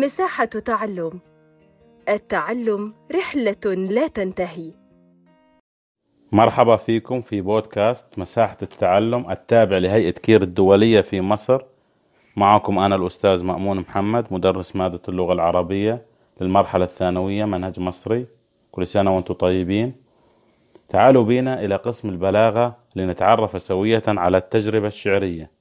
[0.00, 1.20] مساحة تعلم.
[2.08, 4.72] التعلم رحلة لا تنتهي.
[6.32, 11.62] مرحبا فيكم في بودكاست مساحة التعلم التابع لهيئة كير الدولية في مصر.
[12.36, 16.02] معكم أنا الأستاذ مأمون محمد مدرس مادة اللغة العربية
[16.40, 18.26] للمرحلة الثانوية منهج مصري.
[18.72, 19.94] كل سنة وأنتم طيبين.
[20.88, 25.55] تعالوا بينا إلى قسم البلاغة لنتعرف سوية على التجربة الشعرية.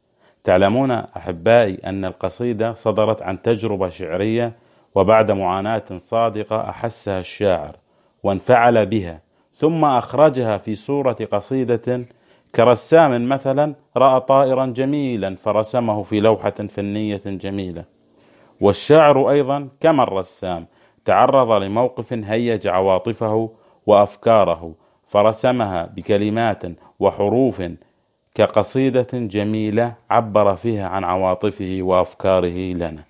[0.45, 4.53] تعلمون أحبائي أن القصيدة صدرت عن تجربة شعرية
[4.95, 7.75] وبعد معاناة صادقة أحسها الشاعر
[8.23, 9.21] وانفعل بها
[9.55, 12.05] ثم أخرجها في صورة قصيدة
[12.55, 17.85] كرسام مثلا رأى طائرا جميلا فرسمه في لوحة فنية جميلة.
[18.61, 20.67] والشاعر أيضا كما الرسام
[21.05, 23.51] تعرض لموقف هيج عواطفه
[23.85, 26.63] وأفكاره فرسمها بكلمات
[26.99, 27.61] وحروف
[28.35, 33.03] كقصيدة جميلة عبر فيها عن عواطفه وأفكاره لنا.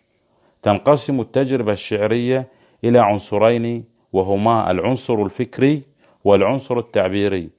[0.61, 2.47] تنقسم التجربة الشعرية
[2.83, 5.81] إلى عنصرين وهما العنصر الفكري
[6.23, 7.49] والعنصر التعبيري.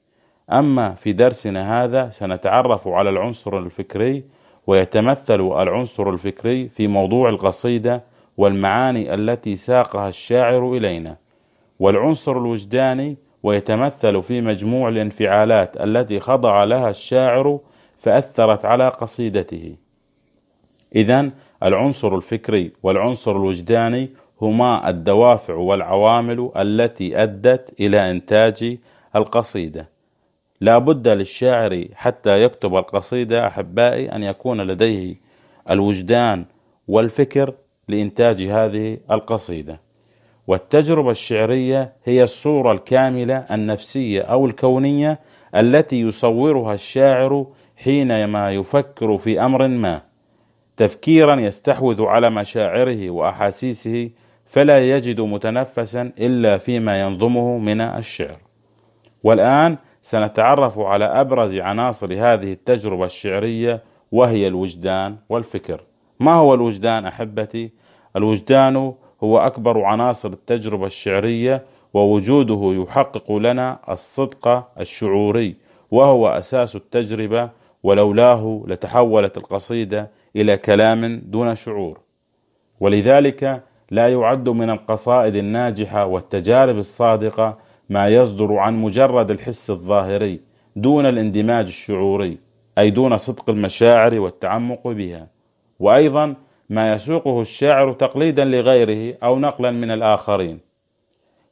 [0.53, 4.25] أما في درسنا هذا سنتعرف على العنصر الفكري
[4.67, 8.05] ويتمثل العنصر الفكري في موضوع القصيدة
[8.37, 11.17] والمعاني التي ساقها الشاعر إلينا.
[11.79, 17.61] والعنصر الوجداني ويتمثل في مجموع الانفعالات التي خضع لها الشاعر
[17.99, 19.77] فأثرت على قصيدته.
[20.97, 21.31] إذا
[21.63, 24.11] العنصر الفكري والعنصر الوجداني
[24.43, 28.79] هما الدوافع والعوامل التي أدت إلى إنتاج
[29.17, 29.89] القصيدة.
[30.61, 35.15] لا بد للشاعر حتى يكتب القصيدة أحبائي أن يكون لديه
[35.71, 36.45] الوجدان
[36.89, 37.55] والفكر
[37.89, 39.86] لإنتاج هذه القصيدة.
[40.47, 45.21] والتجربة الشعرية هي الصورة الكاملة النفسية أو الكونية
[45.55, 50.03] التي يصورها الشاعر حينما يفكر في أمر ما.
[50.77, 54.11] تفكيرا يستحوذ على مشاعره وأحاسيسه
[54.45, 58.39] فلا يجد متنفسا إلا فيما ينظمه من الشعر.
[59.25, 63.83] والآن سنتعرف على أبرز عناصر هذه التجربة الشعرية
[64.13, 65.81] وهي الوجدان والفكر.
[66.21, 67.71] ما هو الوجدان أحبتي؟
[68.17, 68.93] الوجدان
[69.25, 71.63] هو أكبر عناصر التجربة الشعرية
[71.95, 75.57] ووجوده يحقق لنا الصدق الشعوري
[75.91, 77.51] وهو أساس التجربة
[77.83, 82.01] ولولاه لتحولت القصيدة إلى كلام دون شعور.
[82.81, 87.59] ولذلك لا يعد من القصائد الناجحة والتجارب الصادقة
[87.91, 90.41] ما يصدر عن مجرد الحس الظاهري
[90.77, 92.39] دون الاندماج الشعوري
[92.79, 95.27] أي دون صدق المشاعر والتعمق بها.
[95.81, 96.35] وأيضا
[96.71, 100.61] ما يسوقه الشاعر تقليدا لغيره أو نقلا من الآخرين.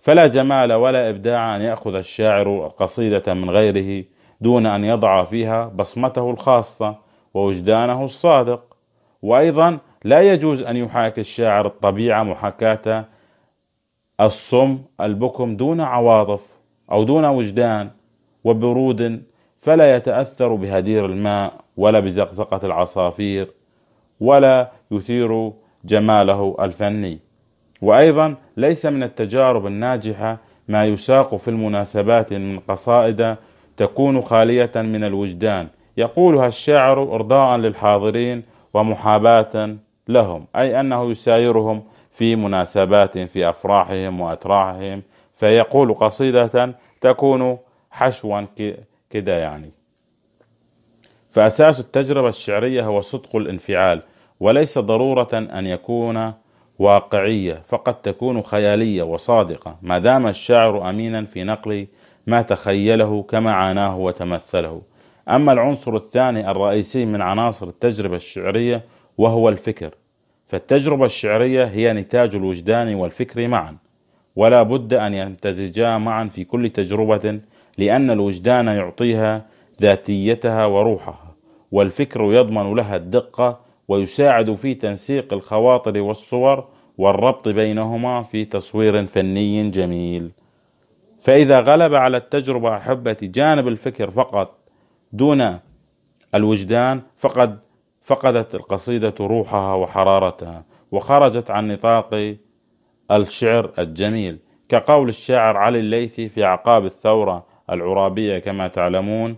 [0.00, 4.04] فلا جمال ولا إبداع أن يأخذ الشاعر القصيدة من غيره
[4.41, 6.97] دون أن يضع فيها بصمته الخاصة
[7.34, 8.76] ووجدانه الصادق.
[9.22, 13.04] وأيضا لا يجوز أن يحاكي الشاعر الطبيعة محاكاة
[14.20, 16.58] الصم البكم دون عواطف
[16.92, 17.91] أو دون وجدان
[18.44, 19.22] وبرود
[19.58, 23.50] فلا يتأثر بهدير الماء ولا بزقزقة العصافير.
[24.20, 25.52] ولا يثير
[25.84, 27.19] جماله الفني.
[27.82, 30.38] وأيضا ليس من التجارب الناجحة
[30.69, 33.36] ما يساق في المناسبات من قصائد
[33.76, 35.69] تكون خالية من الوجدان.
[35.97, 38.42] يقولها الشاعر إرضاء للحاضرين
[38.75, 39.76] ومحاباة
[40.08, 45.02] لهم أي أنه يسايرهم في مناسبات في أفراحهم وأتراحهم
[45.34, 47.58] فيقول قصيدة تكون
[47.91, 48.44] حشوا
[49.10, 49.70] كده يعني.
[51.34, 54.03] فأساس التجربة الشعرية هو صدق الانفعال
[54.41, 56.33] وليس ضرورة أن يكون
[56.78, 59.77] واقعية فقد تكون خيالية وصادقة.
[59.83, 61.87] ما دام الشاعر أمينا في نقل
[62.27, 64.83] ما تخيله كما عاناه وتمثله.
[65.28, 68.83] أما العنصر الثاني الرئيسي من عناصر التجربة الشعرية
[69.19, 69.94] وهو الفكر.
[70.47, 73.77] فالتجربة الشعرية هي نتاج الوجدان والفكر معا
[74.37, 77.41] ولا بد أن يمتزجا معا في كل تجربة
[77.78, 79.47] لأن الوجدان يعطيها
[79.81, 81.24] ذاتيتها وروحها.
[81.75, 86.69] والفكر يضمن لها الدقة ويساعد في تنسيق الخواطر والصور
[86.99, 90.31] والربط بينهما في تصوير فني جميل.
[91.21, 94.59] فإذا غلب على التجربة أحبة جانب الفكر فقط
[95.12, 95.59] دون
[96.35, 97.59] الوجدان فقد
[98.03, 102.37] فقدت القصيدة روحها وحرارتها وخرجت عن نطاق
[103.11, 104.38] الشعر الجميل.
[104.69, 109.37] كقول الشاعر علي الليثي في عقاب الثورة العرابية كما تعلمون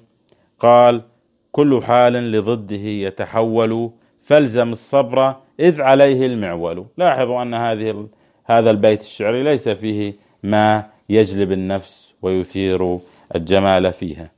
[0.60, 1.02] قال
[1.52, 3.90] كل حال لضده يتحول.
[4.18, 6.86] فالزم الصبر إذ عليه المعول.
[6.96, 8.08] لاحظوا أن هذه
[8.44, 12.98] هذا البيت الشعري ليس فيه ما يجلب النفس ويثير
[13.34, 14.30] الجمال فيها.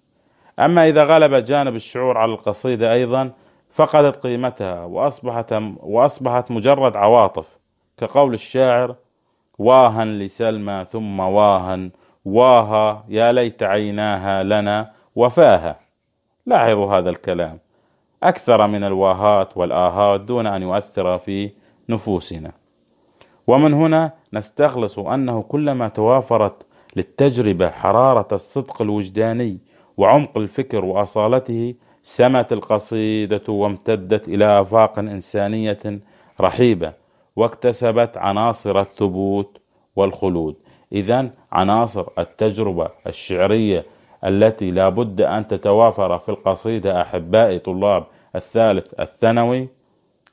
[0.59, 3.31] أما إذا غلب جانب الشعور على القصيدة أيضا
[3.71, 7.59] فقدت قيمتها وأصبحت, وأصبحت مجرد عواطف.
[7.99, 8.95] كقول الشاعر
[9.59, 11.91] واها لسلمى ثم واها
[12.25, 15.88] واها يا ليت عيناها لنا وفاها.
[16.49, 17.59] لاحظوا هذا الكلام.
[18.23, 21.51] أكثر من الواهات والآهات دون أن يؤثر في
[21.89, 22.53] نفوسنا.
[23.47, 26.67] ومن هنا نستخلص أنه كلما توافرت
[26.97, 29.59] للتجربة حرارة الصدق الوجداني
[29.97, 35.79] وعمق الفكر وأصالته سمت القصيدة وامتدت إلى آفاق إنسانية
[36.41, 36.93] رحيبة
[37.37, 39.61] واكتسبت عناصر الثبوت
[39.97, 40.57] والخلود.
[40.93, 43.85] إذا عناصر التجربة الشعرية
[44.25, 48.07] التي لا بد أن تتوافر في القصيدة أحبائي طلاب
[48.37, 49.69] الثالث الثانوي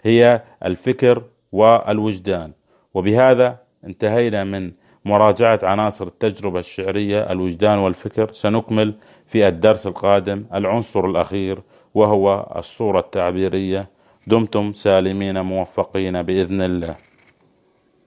[0.03, 2.51] هي الفكر والوجدان.
[2.93, 4.71] وبهذا انتهينا من
[5.05, 8.31] مراجعة عناصر التجربة الشعرية الوجدان والفكر.
[8.31, 8.95] سنكمل
[9.25, 11.59] في الدرس القادم العنصر الأخير
[11.93, 13.89] وهو الصورة التعبيرية.
[14.27, 16.95] دمتم سالمين موفقين بإذن الله.